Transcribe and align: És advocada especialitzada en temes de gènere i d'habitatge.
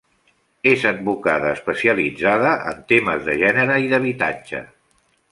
És 0.69 0.85
advocada 0.91 1.51
especialitzada 1.57 2.53
en 2.71 2.79
temes 2.93 3.21
de 3.27 3.35
gènere 3.41 3.75
i 3.85 3.91
d'habitatge. 3.93 4.63